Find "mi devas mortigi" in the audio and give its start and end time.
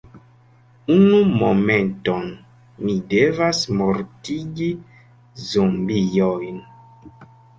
2.87-4.69